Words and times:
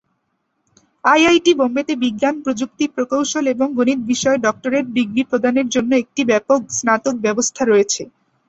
IIT 1.03 1.51
বোম্বেতে 1.59 1.93
বিজ্ঞান, 2.03 2.35
প্রযুক্তি, 2.45 2.85
প্রকৌশল 2.95 3.45
এবং 3.47 3.67
গণিত 3.77 3.99
বিষয়ে 4.11 4.43
ডক্টরেট 4.45 4.85
ডিগ্রী 4.97 5.23
প্রদানের 5.29 5.67
জন্য 5.69 5.91
একটি 5.97 6.21
ব্যাপক 6.31 6.59
স্নাতক 6.77 7.15
ব্যবস্থা 7.25 7.61
রয়েছে। 7.65 8.01